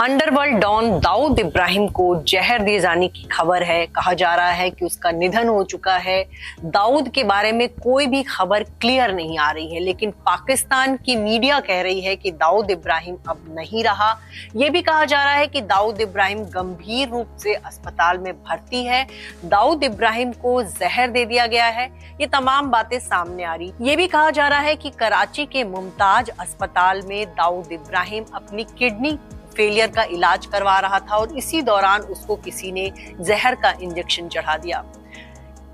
Underworld 0.00 0.56
don 0.56 0.88
Dawood 1.00 1.38
Ibrahim 1.38 1.86
को 1.88 2.04
जहर 2.22 2.62
दिए 2.62 2.78
जाने 2.80 3.06
की 3.08 3.22
खबर 3.22 3.62
है। 3.62 3.86
कहा 3.86 4.12
जा 4.12 4.34
रहा 4.34 4.50
है 4.50 4.68
कि 4.70 4.84
उसका 4.84 5.10
निधन 5.10 5.48
हो 5.48 5.62
चुका 5.62 5.96
है। 5.96 6.22
दाऊद 6.64 7.08
के 7.08 7.24
बारे 7.24 7.50
में 7.52 7.68
कोई 7.68 8.06
भी 8.06 8.22
खबर 8.22 8.62
क्लियर 8.80 9.12
नहीं 9.14 9.38
आ 9.38 9.50
रही 9.50 9.74
है, 9.74 9.80
लेकिन 9.80 10.10
पाकिस्तान 10.26 10.96
की 10.96 11.16
मीडिया 11.16 11.58
कह 11.60 11.80
रही 11.82 12.00
है 12.00 12.14
कि 12.16 12.30
दाऊद 12.30 12.70
इब्राहिम 12.70 13.16
अब 13.28 13.44
नहीं 13.50 13.82
रहा। 13.84 14.10
यह 14.56 14.70
भी 14.70 14.82
कहा 14.82 15.04
जा 15.04 15.22
रहा 15.24 15.34
है 15.34 15.46
कि 15.46 15.60
दाऊद 15.62 16.00
इब्राहिम 16.00 16.38
गंभीर 16.46 17.08
रूप 17.08 17.36
से 17.42 17.54
अस्पताल 17.54 18.18
में 18.18 18.32
भर्ती 18.34 18.84
है। 18.84 19.06
दाऊद 19.44 19.84
इब्राहिम 19.84 20.32
को 20.32 20.62
जहर 20.62 21.10
दे 21.10 21.24
दिया 21.24 21.46
गया 21.46 21.66
है। 21.66 21.86
ये 22.20 22.26
तमाम 22.28 22.70
बातें 22.70 22.98
सामने 23.00 23.44
आ 23.44 23.54
रही। 23.54 23.72
ये 23.82 23.96
भी 23.96 24.06
कहा 24.06 24.30
जा 24.30 24.48
रहा 24.48 24.60
है 24.60 24.74
कि 24.76 24.90
कराची 24.90 25.46
के 25.46 25.64
मुमताज़ 25.66 26.30
अस्पताल 26.40 27.02
में 27.02 27.26
दाऊद 27.28 27.72
इब्राहिम 27.72 28.24
अपनी 28.34 28.64
किडनी 28.78 29.18
फेलियर 29.60 29.90
का 29.90 30.02
इलाज 30.10 30.46
करवा 30.46 30.78
रहा 30.78 30.98
था 31.00 31.16
और 31.16 31.36
इसी 31.38 31.60
दौरान 31.62 32.00
उसको 32.12 32.36
किसी 32.36 32.70
ने 32.72 32.90
जहर 33.20 33.54
का 33.54 33.70
इंजेक्शन 33.82 34.28
चढ़ा 34.28 34.56
दिया। 34.56 34.82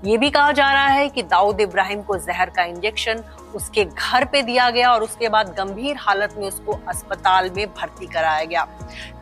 ये 0.05 0.17
भी 0.17 0.29
कहा 0.29 0.51
जा 0.51 0.71
रहा 0.73 0.87
है 0.87 1.07
कि 1.09 1.21
दाऊद 1.23 1.61
इब्राहिम 1.61 2.01
को 2.01 2.17
जहर 2.17 2.49
का 2.49 2.63
इंजेक्शन 2.63 3.23
उसके 3.55 3.85
घर 3.85 4.25
पे 4.25 4.41
दिया 4.41 4.69
गया 4.69 4.91
और 4.93 5.03
उसके 5.03 5.29
बाद 5.29 5.53
गंभीर 5.57 5.97
हालत 5.99 6.35
में 6.37 6.47
उसको 6.47 6.79
अस्पताल 6.87 7.49
में 7.49 7.65
भर्ती 7.69 8.07
कराया 8.07 8.43
गया। 8.43 8.67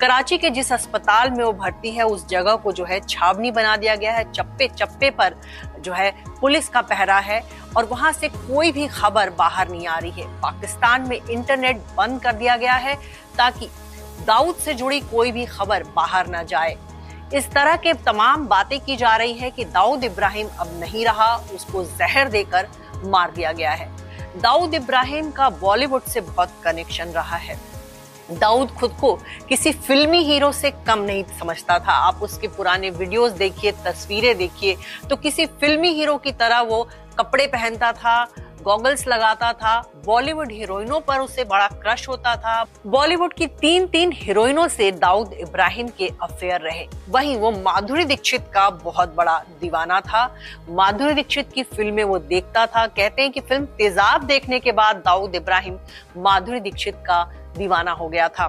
कराची 0.01 0.37
के 0.37 0.49
जिस 0.49 0.73
अस्पताल 0.73 1.31
में 1.31 1.43
वो 1.43 1.53
भर्ती 1.53 1.91
है, 1.91 2.05
उस 2.05 2.27
जगह 2.27 2.55
को 2.55 2.71
जो 2.71 2.85
है 2.85 2.99
छावनी 2.99 3.51
बना 3.51 3.77
दिया 3.77 3.95
गया 3.95 4.13
है। 4.13 4.31
चप्पे 4.31 4.67
चप्पे 4.67 5.09
पर 5.11 5.35
जो 5.79 5.93
है 5.93 6.11
पुलिस 6.41 6.69
का 6.69 6.81
पहरा 6.83 7.19
है 7.19 7.41
और 7.77 7.85
वहाँ 7.85 8.11
से 8.11 8.27
कोई 8.27 8.71
भी 8.71 8.87
खबर 8.89 9.29
बाहर 9.29 9.69
नहीं 9.69 9.87
आ 9.87 9.97
रही 9.97 10.21
है। 10.21 10.27
पाकिस्तान 10.41 11.07
में 11.09 11.19
इंटरनेट 11.21 11.81
बंद 11.97 12.21
कर 12.21 12.33
दिया 12.33 12.57
गया 12.57 12.73
है 12.75 12.95
ताकि 13.37 13.69
दाऊद 14.27 14.55
से 14.55 14.73
जुड़ी 14.73 14.99
कोई 15.01 15.31
भी 15.31 15.45
खबर 15.45 15.83
बाहर 15.95 16.27
ना 16.27 16.43
जाए। 16.43 16.75
इस 17.33 17.49
तरह 17.51 17.75
के 17.75 17.93
तमाम 18.05 18.47
बातें 18.47 18.79
की 18.79 18.95
जा 18.95 19.15
रही 19.15 19.33
है 19.33 19.51
कि 19.51 19.65
दाऊद 19.65 20.03
इब्राहिम 20.03 20.47
अब 20.59 20.79
नहीं 20.79 21.05
रहा, 21.05 21.35
उसको 21.55 21.83
जहर 21.83 22.29
देकर 22.29 22.67
मार 23.03 23.31
दिया 23.31 23.51
गया 23.51 23.71
है। 23.71 23.89
दाऊद 24.41 24.73
इब्राहिम 24.73 25.31
का 25.31 25.49
बॉलीवुड 25.51 26.03
से 26.03 26.21
बहुत 26.21 26.51
कनेक्शन 26.63 27.09
रहा 27.09 27.37
है। 27.37 27.57
दाऊद 28.31 28.71
खुद 28.71 28.91
को 29.01 29.13
किसी 29.49 29.71
फिल्मी 29.71 30.23
हीरो 30.23 30.51
से 30.51 30.71
कम 30.87 30.99
नहीं 30.99 31.23
समझता 31.39 31.77
था। 31.79 31.93
आप 32.07 32.23
उसके 32.23 32.47
पुराने 32.47 32.89
वीडियोस 32.89 33.31
देखिए, 33.33 33.71
तस्वीरें 33.85 34.37
देखिए 34.37 34.77
तो 35.09 35.15
किसी 35.15 35.45
फिल्मी 35.45 35.89
हीरो 35.89 36.17
की 36.17 36.31
तरह 36.33 36.61
वो 36.61 36.87
कपड़े 37.19 37.45
पहनता 37.47 37.91
था 37.93 38.23
गॉगल्स 38.65 39.07
लगाता 39.07 39.51
था 39.53 39.79
बॉलीवुड 40.05 40.51
हीरोइनों 40.51 40.99
पर 40.99 41.19
उसे 41.19 41.43
बड़ा 41.43 41.67
क्रश 41.73 42.07
होता 42.09 42.35
था। 42.35 42.63
बॉलीवुड 42.87 43.33
की 43.33 43.47
तीन 43.61 43.85
तीन 43.87 44.11
हीरोइनों 44.11 44.67
से 44.67 44.91
दाऊद 44.91 45.33
इब्राहिम 45.33 45.87
के 45.87 46.09
अफेयर 46.23 46.61
रहे। 46.61 46.87
वहीं 47.09 47.37
वो 47.37 47.51
माधुरी 47.51 48.05
दीक्षित 48.05 48.49
का 48.53 48.69
बहुत 48.69 49.15
बड़ा 49.15 49.37
दीवाना 49.61 49.99
था। 50.01 50.25
माधुरी 50.69 51.13
दीक्षित 51.13 51.53
की 51.53 51.63
फ़िल्में 51.65 52.03
वो 52.03 52.19
देखता 52.19 52.65
था। 52.65 52.85
कहते 52.87 53.21
हैं 53.21 53.31
कि 53.31 53.39
फ़िल्म 53.39 53.65
तेजाब 53.77 54.23
देखने 54.23 54.59
के 54.59 54.71
बाद 54.71 54.95
दाऊद 54.95 55.35
इब्राहिम 55.35 55.79
माधुरी 56.17 56.59
दीक्षित 56.59 56.95
का 57.07 57.23
दीवाना 57.57 57.91
हो 57.91 58.07
गया 58.09 58.27
था। 58.29 58.47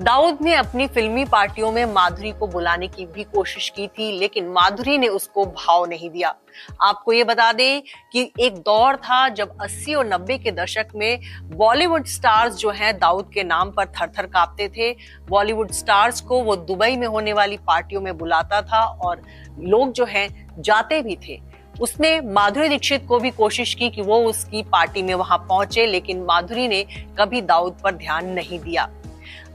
दाऊद 0.00 0.38
ने 0.40 0.54
अपनी 0.54 0.86
फिल्मी 0.86 1.24
पार्टियों 1.24 1.70
में 1.72 1.84
माधुरी 1.84 2.30
को 2.30 2.46
बुलाने 2.46 2.86
की 2.88 3.04
भी 3.06 3.24
कोशिश 3.24 3.68
की 3.68 3.86
थी, 3.88 4.10
लेकिन 4.18 4.46
माधुरी 4.48 4.96
ने 4.98 5.08
उसको 5.08 5.44
भाव 5.46 5.84
नहीं 5.84 6.10
दिया। 6.10 6.34
आपको 6.82 7.12
ये 7.12 7.24
बता 7.24 7.52
दें 7.52 7.82
कि 8.12 8.30
एक 8.40 8.56
दौर 8.56 8.96
था 8.96 9.28
जब 9.28 9.56
80 9.60 9.94
और 9.94 10.06
90 10.06 10.38
के 10.38 10.50
दशक 10.52 10.88
में 10.94 11.20
बॉलीवुड 11.56 12.06
स्टार्स 12.06 12.54
जो 12.54 12.70
हैं 12.70 12.98
दाऊद 12.98 13.30
के 13.34 13.44
नाम 13.44 13.70
पर 13.70 13.86
थर 13.90 14.08
थर 14.08 14.26
कांपते 14.26 14.68
थे। 14.68 14.90
बॉलीवुड 15.28 15.72
स्टार्स 15.72 16.20
को 16.20 16.42
वो 16.42 16.56
दुबई 16.56 16.96
में 16.96 17.06
होने 17.06 17.32
वाली 17.32 17.56
पार्टियों 17.56 18.00
में 18.00 18.16
बुलाता 18.18 18.62
था 18.62 18.84
और 18.84 19.22
लोग 19.58 19.92
जो 19.92 20.04
हैं 20.04 20.28
जाते 20.58 21.02
भी 21.02 21.18
थे। 21.28 21.40
उसने 21.80 22.20
माधुरी 22.20 22.68
दीक्षित 22.68 23.06
को 23.08 23.18
भी 23.18 23.30
कोशिश 23.30 23.74
की 23.74 23.90
कि 23.90 24.02
वो 24.02 24.18
उसकी 24.24 24.62
पार्टी 24.62 25.02
में 25.02 25.14
वहाँ 25.14 25.38
पहुँचे, 25.38 25.86
लेकिन 25.86 26.22
माधुरी 26.22 26.68
ने 26.68 26.84
कभी 27.18 27.40
दाऊद 27.42 27.78
पर 27.84 27.94
ध्यान 27.94 28.28
नहीं 28.28 28.58
दिया। 28.58 28.88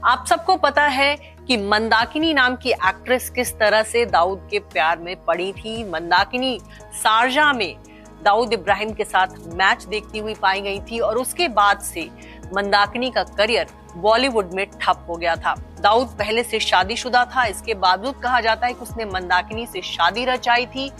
आप 0.04 0.26
सबको 0.26 0.56
पता 0.56 0.82
है 0.82 1.14
कि 1.46 1.56
मंदाकिनी 1.56 2.32
नाम 2.34 2.56
की 2.56 2.70
एक्ट्रेस 2.70 3.28
किस 3.30 3.52
तरह 3.52 3.82
से 3.82 4.04
दाऊद 4.06 4.46
के 4.50 4.58
प्यार 4.58 4.98
में 4.98 5.14
पड़ी 5.24 5.52
थी। 5.52 5.82
मंदाकिनी 5.84 6.58
सारजा 7.02 7.52
में 7.52 7.76
दाऊद 8.24 8.52
इब्राहिम 8.52 8.92
के 8.92 9.04
साथ 9.04 9.26
मैच 9.54 9.84
देखती 9.84 10.18
हुई 10.18 10.34
पाई 10.34 10.60
गई 10.60 10.80
थी 10.80 10.98
और 10.98 11.18
उसके 11.18 11.48
बाद 11.48 11.80
से 11.80 12.08
मंदाकिनी 12.54 13.10
का 13.10 13.22
करियर 13.22 13.66
बॉलीवुड 13.96 14.52
में 14.54 14.66
ठप 14.80 15.06
हो 15.08 15.16
गया 15.16 15.34
था। 15.36 15.54
दाऊद 15.80 16.16
पहले 16.18 16.42
से 16.42 16.60
शादीशुदा 16.60 17.24
था। 17.24 17.44
इसके 17.44 17.74
बावजूद 17.74 18.22
कहा 18.22 18.40
जाता 18.40 18.66
है 18.66 18.72
कि 18.72 18.80
उसने 18.80 19.04
मंदाकिनी 19.04 19.66
से 19.66 19.82
शादी 19.82 20.24
रचाई 20.24 20.66
थी। 20.66 20.90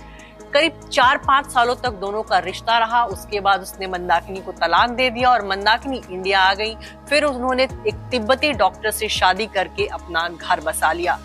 करीब 0.44 0.80
चार 0.82 1.18
पाँच 1.18 1.46
सालों 1.46 1.74
तक 1.76 1.92
दोनों 2.00 2.22
का 2.22 2.38
रिश्ता 2.38 2.78
रहा। 2.78 3.04
उसके 3.06 3.40
बाद 3.40 3.62
उसने 3.62 3.86
मंदाकिनी 3.86 4.40
को 4.40 4.52
तलाक 4.54 4.90
दे 4.90 5.08
दिया 5.10 5.30
और 5.30 5.46
मंदाकिनी 5.46 6.00
इंडिया 6.10 6.40
आ 6.40 6.54
गई। 6.54 6.74
फिर 7.08 7.24
उन्होंने 7.24 7.62
एक 7.62 7.94
तिब्बती 8.10 8.52
डॉक्टर 8.54 8.90
से 8.90 9.08
शादी 9.08 9.46
करके 9.46 9.86
अपना 9.88 10.28
घर 10.28 10.60
बसा 10.60 10.92
लिया। 10.92 11.18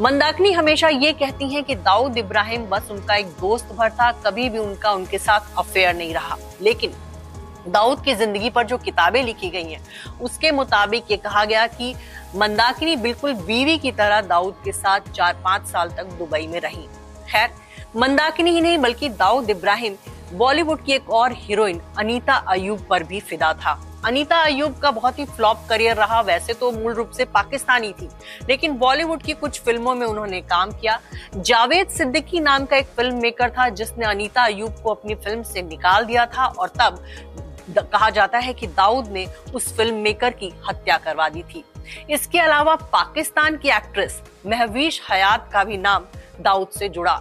मंदाकिनी 0.00 0.52
हमेशा 0.52 0.88
ये 0.88 1.12
कहती 1.12 1.48
हैं 1.48 1.62
कि 1.64 1.74
दाऊद 1.74 2.16
इब्राहिम 2.18 2.66
बस 2.66 2.88
उनका 2.90 3.14
एक 3.14 3.26
दोस्त 3.40 3.72
भर 3.72 3.90
था। 3.90 4.10
कभी 4.26 4.48
भी 4.48 4.58
उनका 4.58 4.92
उनके 4.92 5.18
साथ 5.18 5.58
अफेयर 5.58 5.94
नहीं 5.96 6.14
रहा। 6.14 6.36
लेकिन 6.60 6.94
दाऊद 7.68 8.02
की 8.04 8.14
ज़िंदगी 8.14 8.50
पर 8.50 8.66
जो 8.66 8.76
किताबें 8.78 9.22
लिखी 9.22 9.48
गई 9.50 9.72
हैं, 9.72 9.80
उसके 10.20 10.50
मुताबिक 10.50 11.10
ये 11.10 11.16
कहा 11.16 11.44
गया 11.44 11.66
कि 11.68 11.94
मंदाकिनी 12.36 12.96
बिल्कुल 12.96 13.32
बीवी 13.36 13.76
की 13.78 13.92
तरह 13.92 14.20
दाऊद 14.22 14.60
के 14.64 14.72
साथ 14.72 15.12
चार 15.12 15.40
पाँच 15.44 15.66
साल 15.66 15.90
तक 15.90 16.12
दुबई 16.18 16.46
में 16.46 16.60
रही। 16.60 16.86
खैर 17.28 17.50
मंदाकिनी 17.96 18.50
ही 18.50 18.60
नहीं, 18.60 18.78
बल्कि 18.78 19.08
दाऊद 19.08 19.50
इब्राहिम, 19.50 19.94
बॉलीवुड 20.32 20.84
की 20.84 20.92
एक 20.92 21.10
और 21.10 21.32
हीरोइन, 21.32 21.80
अनीता 21.98 22.34
अयूब 22.48 22.86
पर 22.90 23.02
भी 23.02 23.20
फिदा 23.20 23.52
था। 23.54 23.72
अनीता 24.04 24.40
अयूब 24.40 24.76
का 24.78 24.90
बहुत 24.90 25.18
ही 25.18 25.24
फ्लॉप 25.26 25.64
करियर 25.68 25.96
रहा, 25.96 26.20
वैसे 26.20 26.54
तो 26.54 26.70
मूल 26.72 26.92
रूप 26.92 27.10
से 27.10 27.24
पाकिस्तानी 27.26 27.92
थी, 27.92 28.08
लेकिन 28.48 28.76
बॉलीवुड 28.78 29.22
की 29.22 29.32
कुछ 29.34 29.60
फ़िल्मों 29.60 29.94
में 29.94 30.06
उन्होंने 30.06 30.40
काम 30.42 30.70
किया। 30.70 30.98
जावेद 31.36 31.88
सिद्दीकी 31.88 32.40
नाम 32.40 32.64
का 32.64 32.76
एक 32.76 32.86
फ़िल्म 32.86 33.20
मेकर 33.22 33.50
था, 33.50 33.68
जिसने 33.70 34.04
अनीता 34.04 34.44
अयूब 34.44 34.74
को 34.82 34.90
अपनी 34.90 35.14
फ़िल्म 35.14 35.42
से 35.42 35.62
निकाल 35.62 36.04
दिया 36.04 36.26
था, 36.26 36.46
और 36.46 36.72
तब 36.80 37.04
कहा 37.82 38.10
जाता 38.10 38.38
है 38.38 38.52
कि 38.54 38.66
दाऊद 38.66 39.08
ने 39.08 39.26
उस 39.54 39.76
फ़िल्म 39.76 39.94
मेकर 39.94 40.30
की 40.32 40.52
हत्या 40.68 40.96
करवा 40.96 41.28
दी 41.28 41.42
थी। 41.44 41.64
इसके 42.10 42.38
अलावा 42.38 42.74
पाकिस्तान 42.92 43.56
की 43.56 43.68
एक्ट्रेस 43.68 44.22
महवीश 44.46 45.00
हयात 45.10 45.48
का 45.52 45.64
भी 45.64 45.76
नाम 45.78 46.04
दाऊद 46.40 46.68
से 46.68 46.88
जुड़ा। 46.88 47.20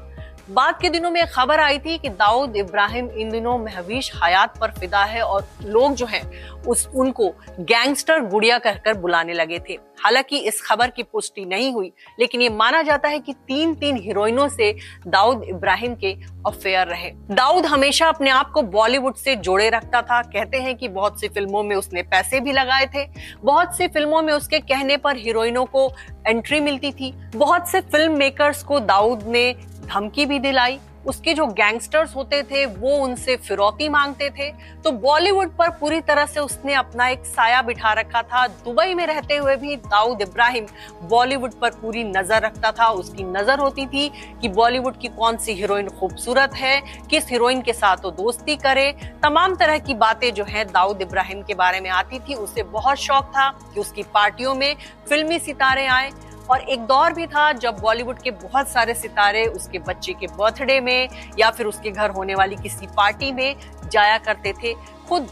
बाद 0.50 0.78
के 0.82 0.90
दिनों 0.90 1.12
में 1.12 1.28
खबर 1.28 1.60
आई 1.60 1.80
थी 1.80 1.98
कि 1.98 2.10
दाऊद 2.10 2.56
इब्राहिम 2.56 3.10
इन 3.10 3.30
दिनों 3.30 3.58
महवीश 3.58 4.12
हयात 4.24 4.58
पर 4.58 4.72
फिदा 4.72 5.04
है 5.04 5.22
और 5.22 5.48
लोग 5.64 5.96
जो 5.96 6.06
हैं, 6.06 6.52
उस, 6.62 6.90
उनको 6.96 7.30
गैंगस्टर 7.60 8.20
गुड़िया 8.20 8.58
कहकर 8.58 8.94
बुलाने 8.94 9.34
लगे 9.34 9.60
थे। 9.60 9.74
हालाँकि 9.74 10.38
इस 10.38 10.62
खबर 10.62 10.90
की 10.90 11.04
पुष्टि 11.04 11.46
नहीं 11.46 11.74
हुई, 11.74 11.92
लेकिन 12.20 12.42
ये 12.42 12.50
माना 12.50 12.82
जाता 12.82 13.10
है 13.10 13.20
कि 13.20 13.34
तीन 13.34 13.76
तीन 13.76 13.98
हीरोइनों 13.98 14.48
से 14.50 14.76
दाऊद 15.08 15.44
इब्राहिम 15.44 15.96
के 15.96 16.16
अफेयर 16.48 16.88
रहे। 16.88 17.12
दाऊद 17.32 17.66
हमेशा 17.66 18.08
अपने 18.08 18.30
आप 18.30 18.52
को 18.52 18.62
बॉलीवुड 18.62 19.16
से 19.16 19.36
जोड़े 19.36 19.70
रखता 19.70 20.02
था। 20.02 20.22
कहते 20.22 20.58
हैं 20.58 20.76
कि 20.76 20.88
बहुत 20.88 21.22
सी 21.22 21.28
फ़िल्मों 21.28 21.64
में 21.64 21.76
उसने 21.76 22.02
पैसे 22.02 22.40
भी 22.40 22.52
लगाए 22.52 22.86
थे। 22.86 23.08
बहुत 23.44 23.78
सी 23.78 23.88
फ़िल्मों 23.88 24.22
में 24.22 24.34
उसके 24.34 24.60
कहने 24.60 24.98
पर 24.98 25.18
हीरोइनों 25.18 25.66
को 25.66 25.92
एंट्री 26.28 26.60
मिलती 26.60 26.92
थी। 26.92 27.14
बहुत 27.36 27.70
से 27.70 27.82
फ़िल्म 27.82 28.18
मेकर्स 28.18 28.64
को 28.64 28.80
दाऊद 28.80 29.24
ने 29.24 29.56
धमकी 29.86 30.26
भी 30.26 30.40
दिलाई। 30.40 30.80
उसके 31.06 31.34
जो 31.34 31.46
गैंगस्टर्स 31.48 32.16
होते 32.16 32.42
थे, 32.44 32.66
वो 32.66 32.96
उनसे 32.98 33.36
फिरौती 33.38 33.90
मांगते 33.90 34.30
थे। 34.30 34.50
तो 34.84 34.92
बॉलीवुड 34.94 35.50
पर 35.58 35.70
पूरी 35.72 36.00
तरह 36.02 36.26
से 36.26 36.40
उसने 36.40 36.74
अपना 36.74 37.08
एक 37.08 37.26
साया 37.26 37.62
बिठा 37.62 37.92
रखा 37.94 38.22
था। 38.24 38.46
दुबई 38.48 38.94
में 38.94 39.06
रहते 39.08 39.36
हुए 39.36 39.56
भी 39.56 39.76
दाऊद 39.78 40.22
इब्राहिम 40.22 40.66
बॉलीवुड 41.10 41.54
पर 41.62 41.70
पूरी 41.72 42.04
नज़र 42.06 42.42
रखता 42.42 42.72
था। 42.72 42.88
उसकी 42.96 43.24
नज़र 43.26 43.60
होती 43.60 43.86
थी 43.86 44.10
कि 44.42 44.50
बॉलीवुड 44.50 45.00
की 45.00 45.08
कौन 45.10 45.38
सी 45.38 45.54
हीरोइन 45.54 45.90
खूबसूरत 45.90 46.56
है, 46.56 46.82
किस 47.10 47.30
हीरोइन 47.30 47.62
के 47.62 47.74
साथ 47.76 48.06
वो 48.06 48.12
दोस्ती 48.14 48.56
करे। 48.58 48.92
तमाम 49.24 49.56
तरह 49.56 49.78
की 49.80 49.94
बातें 49.96 50.34
जो 50.34 50.44
है 50.44 50.66
दाऊद 50.66 51.02
इब्राहिम 51.02 51.42
के 51.42 51.54
बारे 51.56 51.80
में 51.82 51.90
आती 51.92 52.20
थी। 52.20 52.34
उसे 52.36 52.64
बहुत 52.72 52.98
शौक 52.98 53.26
था 53.28 53.50
कि 53.74 53.80
उसकी 53.80 54.04
पार्टियों 54.14 54.56
में 54.56 54.76
फिल्मी 55.10 55.40
सितारे 55.40 55.86
आए। 55.88 56.12
और 56.50 56.62
एक 56.62 56.86
दौर 56.86 57.14
भी 57.14 57.28
था 57.28 57.52
जब 57.54 57.80
बॉलीवुड 57.80 58.20
के 58.20 58.32
बहुत 58.32 58.68
सारे 58.68 58.94
सितारे 58.94 59.46
उसके 59.46 59.80
बच्चे 59.80 60.14
के 60.14 60.28
बर्थडे 60.28 60.80
में 60.80 61.10
या 61.40 61.50
फिर 61.50 61.66
उसके 61.66 61.92
घर 61.92 62.10
होने 62.10 62.36
वाली 62.36 62.56
किसी 62.56 62.88
पार्टी 62.88 63.32
में 63.32 63.56
जाया 63.92 64.18
करते 64.18 64.54
थे। 64.64 64.74
खुद 65.10 65.28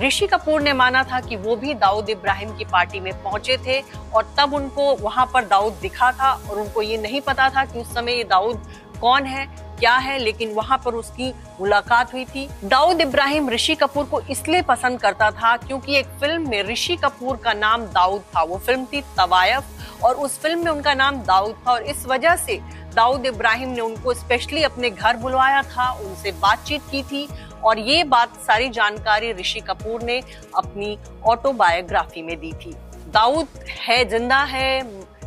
ऋषि 0.00 0.26
कपूर 0.26 0.62
ने 0.62 0.72
माना 0.72 1.02
था 1.02 1.20
कि 1.20 1.36
वो 1.36 1.54
भी 1.56 1.74
दाऊद 1.74 2.10
इब्राहिम 2.10 2.56
की 2.56 2.64
पार्टी 2.64 3.00
में 3.00 3.12
पहुँचे 3.22 3.56
थे 3.56 3.80
और 4.14 4.34
तब 4.38 4.54
उनको 4.54 4.94
वहाँ 4.96 5.24
पर 5.34 5.44
दाऊद 5.44 5.78
दिखा 5.82 6.10
था 6.12 6.32
और 6.50 6.58
उनको 6.58 6.82
ये 6.82 6.98
नहीं 6.98 7.20
पता 7.20 7.48
था 7.50 7.64
कि 7.64 7.78
उस 7.78 7.94
समय 7.94 8.12
ये 8.12 8.24
दाऊद 8.24 8.66
कौन 9.00 9.24
है। 9.26 9.46
क्या 9.82 9.94
है, 9.96 10.18
लेकिन 10.18 10.52
वहाँ 10.54 10.76
पर 10.78 10.94
उसकी 10.94 11.32
मुलाकात 11.60 12.12
हुई 12.12 12.24
थी। 12.24 12.46
दाऊद 12.64 13.00
इब्राहिम 13.00 13.48
ऋषि 13.50 13.74
कपूर 13.74 14.04
को 14.04 14.20
इसलिए 14.22 14.62
पसंद 14.62 15.00
करता 15.00 15.30
था 15.32 15.56
क्योंकि 15.58 15.96
एक 15.98 16.06
फ़िल्म 16.20 16.50
में 16.50 16.62
ऋषि 16.64 16.96
कपूर 16.96 17.36
का 17.36 17.52
नाम 17.54 17.86
दाऊद 17.88 18.22
था। 18.36 18.42
वो 18.42 18.58
फ़िल्म 18.58 18.84
थी 18.84 19.00
तवायफ, 19.16 19.64
और 20.04 20.14
उस 20.16 20.38
फ़िल्म 20.40 20.64
में 20.64 20.70
उनका 20.72 20.94
नाम 20.94 21.16
दाऊद 21.22 21.54
था, 21.56 21.72
और 21.72 21.82
इस 21.84 22.06
वजह 22.06 22.36
से 22.36 22.60
दाऊद 22.94 23.26
इब्राहिम 23.26 23.68
ने 23.68 23.80
उनको 23.80 24.14
स्पेशली 24.14 24.62
अपने 24.62 24.90
घर 24.90 25.16
बुलवाया 25.16 25.62
था, 25.64 25.90
उनसे 25.92 26.32
बातचीत 26.32 26.82
की 26.90 27.02
थी, 27.02 27.28
और 27.64 27.78
ये 27.80 28.04
बात 28.06 28.36
सारी 28.36 28.68
जानकारी 28.70 29.32
ऋषि 29.32 29.60
कपूर 29.60 30.02
ने 30.02 30.20
अपनी 30.56 30.96
ऑटोबायोग्राफी 31.24 32.22
में 32.22 32.38
दी 32.40 32.52
थी। 32.54 32.74
दाऊद 33.08 33.48
है, 33.80 34.04
ज़िंदा 34.08 34.42
है 34.44 34.82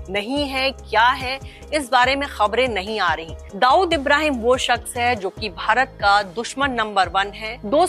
नहीं 0.10 0.46
है, 0.46 0.70
क्या 0.72 1.08
है, 1.10 1.40
इस 1.74 1.90
बारे 1.92 2.16
में 2.16 2.28
खबरें 2.30 2.68
नहीं 2.68 3.00
आ 3.00 3.14
रही। 3.14 3.36
दाऊद 3.56 3.94
इब्राहिम 3.94 4.36
वो 4.36 4.58
शख्स 4.58 4.96
है 4.98 5.16
जो 5.16 5.30
कि 5.30 5.50
भारत 5.50 5.98
का 6.02 6.22
दुश्मन 6.36 6.72
नंबर 6.72 7.10
वन 7.10 7.32
है। 7.36 7.58
दो 7.66 7.86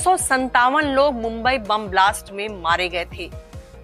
लोग 0.81 1.15
मुंबई 1.15 1.59
बम 1.59 1.87
ब्लास्ट 1.89 2.33
में 2.33 2.49
मारे 2.63 2.89
गए 2.89 3.05
थे। 3.15 3.31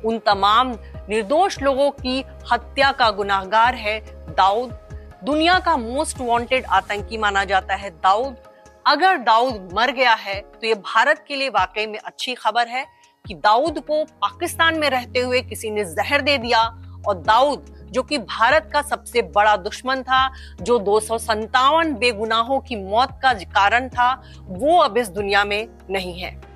उन 0.05 0.19
तमाम 0.19 0.75
निर्दोष 1.09 1.61
लोगों 1.63 1.91
की 1.93 2.25
हत्या 2.53 2.91
का 2.93 3.11
गुनाहगार 3.11 3.75
है 3.75 3.99
दाऊद। 4.31 4.79
दुनिया 5.25 5.59
का 5.59 5.77
मोस्ट 5.77 6.21
वांटेड 6.21 6.65
आतंकी 6.67 7.19
माना 7.19 7.45
जाता 7.45 7.75
है 7.75 7.91
दाऊद। 7.91 8.37
अगर 8.87 9.19
दाऊद 9.19 9.69
मर 9.75 9.91
गया 9.91 10.13
है 10.15 10.41
तो 10.41 10.67
ये 10.67 10.75
भारत 10.75 11.25
के 11.29 11.37
लिए 11.37 11.49
वाकई 11.49 11.87
में 11.87 11.99
अच्छी 11.99 12.35
खबर 12.35 12.69
है 12.69 12.85
कि 13.25 13.35
दाऊद 13.35 13.79
को 13.81 14.03
पाकिस्तान 14.05 14.79
में 14.79 14.89
रहते 14.91 15.21
हुए 15.21 15.41
किसी 15.41 15.71
ने 15.71 15.85
जहर 15.85 16.21
दे 16.21 16.37
दिया 16.39 16.63
और 17.07 17.19
दाऊद 17.19 17.67
जो 17.93 18.03
कि 18.03 18.19
भारत 18.19 18.71
का 18.73 18.83
सबसे 18.83 19.23
बड़ा 19.23 19.57
दुश्मन 19.57 20.03
था, 20.03 20.33
जो 20.63 20.79
दो 20.79 21.01
बेगुनाहों 21.95 22.61
की 22.61 22.77
मौत 22.77 23.19
का 23.23 23.33
कारण 23.33 23.89
था, 23.89 24.23
वो 24.49 24.79
अब 24.79 24.99
इस 24.99 25.09
दुनिया 25.09 25.45
में 25.45 25.69
नहीं 25.91 26.21
है। 26.21 26.52